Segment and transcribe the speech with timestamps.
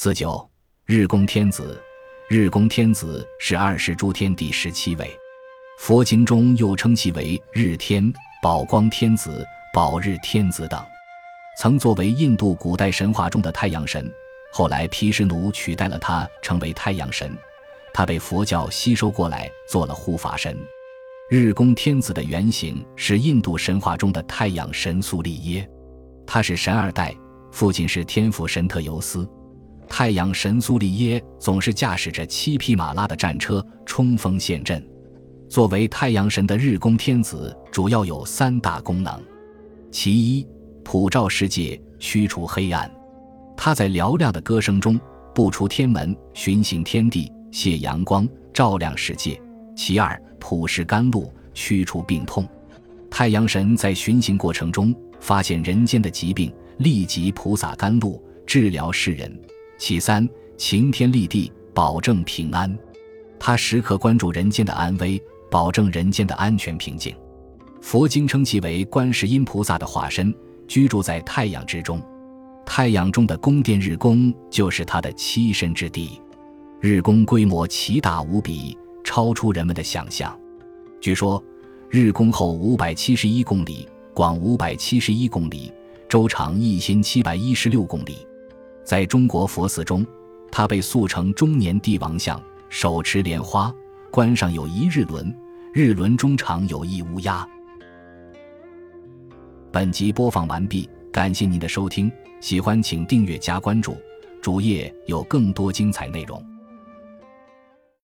[0.00, 0.48] 四九
[0.86, 1.76] 日宫天子，
[2.28, 5.10] 日宫天子是二十诸天第十七位，
[5.80, 10.80] 佛经中又称其为日天、宝光天子、宝日天子等，
[11.58, 14.08] 曾作为印度古代神话中的太阳神。
[14.52, 17.36] 后来毗湿奴取代了他，成为太阳神。
[17.92, 20.56] 他被佛教吸收过来，做了护法神。
[21.28, 25.68] 日宫天子的原型是印度神话中的太阳神苏利耶，
[26.24, 27.12] 他是神二代，
[27.50, 29.28] 父亲是天府神特尤斯。
[29.88, 34.86] 太阳神苏利耶总是驾驶着七匹马拉的战车冲锋陷阵。
[35.48, 39.18] 作为太阳神的日宫天子，主要有三大功能：
[39.90, 40.46] 其一，
[40.84, 42.90] 普照世界，驱除黑暗。
[43.56, 45.00] 他在嘹亮的歌声中
[45.34, 49.40] 步出天门，巡行天地，泄阳光，照亮世界。
[49.74, 50.20] 其二。
[50.40, 52.46] 普施甘露，驱除病痛。
[53.10, 59.36] 太阳神在巡行过程中发现人间的疾病，立即菩萨甘露治疗世人。
[59.78, 62.76] 其三，晴天立地，保证平安。
[63.38, 67.14] 他时刻关注人间的安危，保证人间的安全平静。
[67.80, 70.34] 佛经称其为观世音菩萨的化身，
[70.66, 72.02] 居住在太阳之中。
[72.66, 76.20] 太阳中的宫殿日宫就是他的栖身之地。
[76.80, 78.76] 日宫规模奇大无比。
[79.04, 80.38] 超出人们的想象。
[81.00, 81.42] 据说，
[81.88, 85.72] 日宫厚五百七十一公里，广五百七十一公里，
[86.10, 88.18] 周长一千七百一十六公里。
[88.88, 90.02] 在中国佛寺中，
[90.50, 93.70] 他被塑成中年帝王像，手持莲花，
[94.10, 95.30] 冠上有一日轮，
[95.74, 97.46] 日轮中常有一乌鸦。
[99.70, 103.94] 本集播放完毕，感谢您的收听，喜欢请订阅加关注，
[104.40, 106.42] 主页有更多精彩内容。